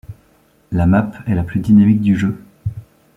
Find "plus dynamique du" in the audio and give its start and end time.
1.43-2.15